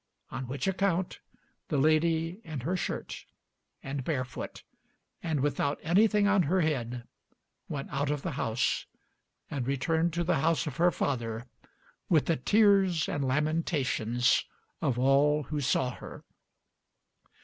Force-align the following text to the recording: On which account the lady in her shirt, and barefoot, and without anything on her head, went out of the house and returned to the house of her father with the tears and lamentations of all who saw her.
On 0.31 0.47
which 0.47 0.67
account 0.67 1.19
the 1.67 1.77
lady 1.77 2.41
in 2.43 2.61
her 2.61 2.75
shirt, 2.75 3.23
and 3.83 4.03
barefoot, 4.03 4.63
and 5.21 5.41
without 5.41 5.79
anything 5.83 6.27
on 6.27 6.41
her 6.41 6.61
head, 6.61 7.03
went 7.69 7.87
out 7.91 8.09
of 8.09 8.23
the 8.23 8.31
house 8.31 8.87
and 9.51 9.67
returned 9.67 10.11
to 10.13 10.23
the 10.23 10.39
house 10.39 10.65
of 10.65 10.77
her 10.77 10.89
father 10.89 11.45
with 12.09 12.25
the 12.25 12.35
tears 12.35 13.07
and 13.07 13.23
lamentations 13.23 14.43
of 14.81 14.97
all 14.97 15.43
who 15.43 15.61
saw 15.61 15.91
her. 15.91 16.23